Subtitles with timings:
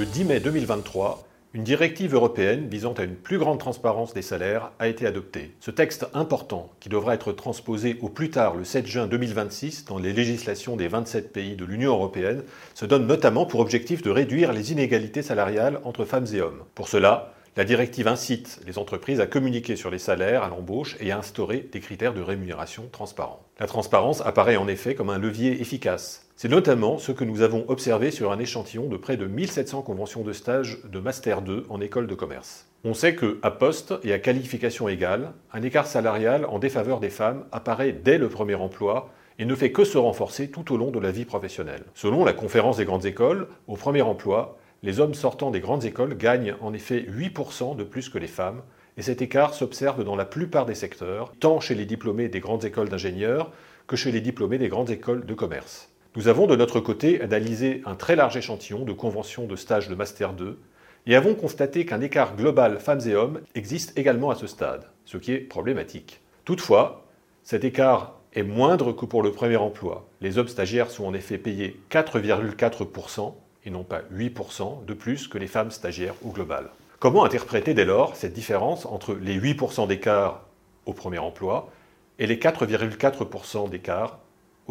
[0.00, 4.72] Le 10 mai 2023, une directive européenne visant à une plus grande transparence des salaires
[4.78, 5.54] a été adoptée.
[5.60, 9.98] Ce texte important, qui devra être transposé au plus tard le 7 juin 2026 dans
[9.98, 14.54] les législations des 27 pays de l'Union européenne, se donne notamment pour objectif de réduire
[14.54, 16.64] les inégalités salariales entre femmes et hommes.
[16.74, 21.12] Pour cela, la directive incite les entreprises à communiquer sur les salaires à l'embauche et
[21.12, 23.44] à instaurer des critères de rémunération transparents.
[23.58, 26.29] La transparence apparaît en effet comme un levier efficace.
[26.42, 30.22] C'est notamment ce que nous avons observé sur un échantillon de près de 1700 conventions
[30.22, 32.66] de stage de Master 2 en école de commerce.
[32.82, 37.10] On sait que, à poste et à qualification égale, un écart salarial en défaveur des
[37.10, 40.90] femmes apparaît dès le premier emploi et ne fait que se renforcer tout au long
[40.90, 41.84] de la vie professionnelle.
[41.92, 46.16] Selon la conférence des grandes écoles, au premier emploi, les hommes sortant des grandes écoles
[46.16, 48.62] gagnent en effet 8% de plus que les femmes,
[48.96, 52.64] et cet écart s'observe dans la plupart des secteurs, tant chez les diplômés des grandes
[52.64, 53.52] écoles d'ingénieurs
[53.86, 55.89] que chez les diplômés des grandes écoles de commerce.
[56.16, 59.94] Nous avons de notre côté analysé un très large échantillon de conventions de stage de
[59.94, 60.58] Master 2
[61.06, 65.18] et avons constaté qu'un écart global femmes et hommes existe également à ce stade, ce
[65.18, 66.20] qui est problématique.
[66.44, 67.06] Toutefois,
[67.44, 70.08] cet écart est moindre que pour le premier emploi.
[70.20, 73.32] Les hommes stagiaires sont en effet payés 4,4%
[73.66, 76.70] et non pas 8% de plus que les femmes stagiaires au global.
[76.98, 80.44] Comment interpréter dès lors cette différence entre les 8% d'écart
[80.86, 81.70] au premier emploi
[82.18, 84.18] et les 4,4% d'écart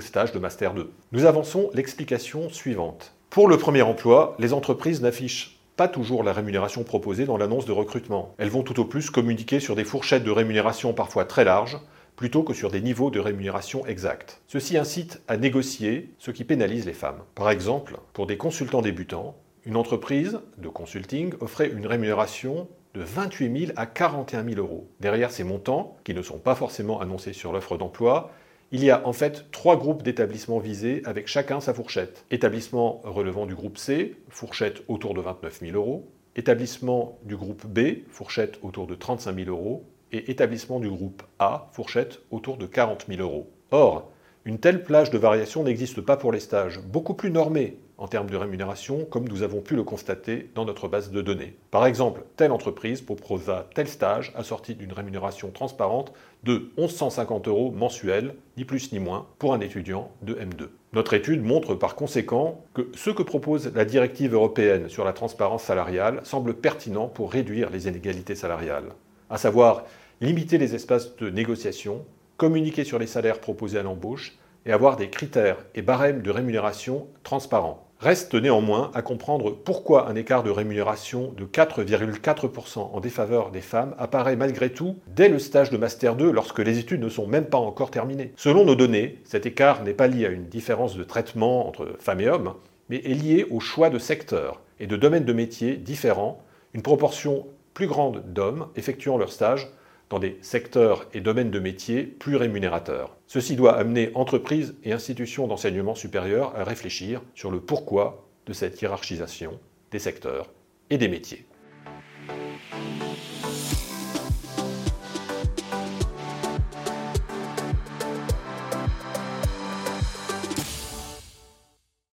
[0.00, 3.14] stage de Master 2 Nous avançons l'explication suivante.
[3.30, 7.72] Pour le premier emploi, les entreprises n'affichent pas toujours la rémunération proposée dans l'annonce de
[7.72, 8.34] recrutement.
[8.38, 11.78] Elles vont tout au plus communiquer sur des fourchettes de rémunération parfois très larges,
[12.16, 14.40] plutôt que sur des niveaux de rémunération exacts.
[14.46, 17.22] Ceci incite à négocier, ce qui pénalise les femmes.
[17.34, 19.36] Par exemple, pour des consultants débutants,
[19.66, 24.88] une entreprise de consulting offrait une rémunération de 28 000 à 41 000 euros.
[25.00, 28.30] Derrière ces montants, qui ne sont pas forcément annoncés sur l'offre d'emploi,
[28.72, 32.24] il y a en fait trois groupes d'établissements visés avec chacun sa fourchette.
[32.30, 36.10] Établissement relevant du groupe C, fourchette autour de 29 000 euros.
[36.34, 41.68] Établissement du groupe B, fourchette autour de 35 000 euros et établissement du groupe A,
[41.72, 43.50] fourchette autour de 40 000 euros.
[43.70, 44.10] Or,
[44.44, 48.30] une telle plage de variation n'existe pas pour les stages, beaucoup plus normés en termes
[48.30, 51.56] de rémunération, comme nous avons pu le constater dans notre base de données.
[51.70, 56.12] Par exemple, telle entreprise proposa tel stage assorti d'une rémunération transparente
[56.44, 60.68] de 1150 euros mensuels, ni plus ni moins, pour un étudiant de M2.
[60.92, 65.64] Notre étude montre par conséquent que ce que propose la directive européenne sur la transparence
[65.64, 68.92] salariale semble pertinent pour réduire les inégalités salariales
[69.30, 69.84] à savoir
[70.20, 72.04] limiter les espaces de négociation,
[72.36, 77.08] communiquer sur les salaires proposés à l'embauche et avoir des critères et barèmes de rémunération
[77.22, 77.85] transparents.
[77.98, 83.94] Reste néanmoins à comprendre pourquoi un écart de rémunération de 4,4% en défaveur des femmes
[83.98, 87.46] apparaît malgré tout dès le stage de Master 2 lorsque les études ne sont même
[87.46, 88.34] pas encore terminées.
[88.36, 92.20] Selon nos données, cet écart n'est pas lié à une différence de traitement entre femmes
[92.20, 92.52] et hommes,
[92.90, 96.42] mais est lié au choix de secteurs et de domaines de métiers différents,
[96.74, 99.68] une proportion plus grande d'hommes effectuant leur stage
[100.10, 103.16] dans des secteurs et domaines de métiers plus rémunérateurs.
[103.26, 108.80] Ceci doit amener entreprises et institutions d'enseignement supérieur à réfléchir sur le pourquoi de cette
[108.80, 109.58] hiérarchisation
[109.90, 110.50] des secteurs
[110.90, 111.44] et des métiers.